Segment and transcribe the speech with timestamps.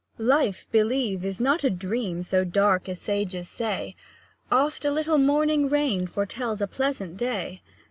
[0.17, 3.95] Life, believe, is not a dream So dark as sages say;
[4.51, 7.61] Oft a little morning rain Foretells a pleasant day.